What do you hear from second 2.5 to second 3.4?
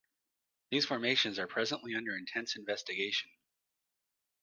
investigation.